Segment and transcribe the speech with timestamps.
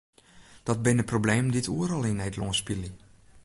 [0.67, 2.91] Dat binne problemen dy't oeral yn Nederlân spylje.